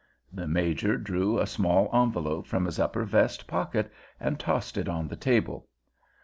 [0.33, 5.07] The Major drew a small envelope from his upper vest pocket and tossed it on
[5.07, 5.67] the table.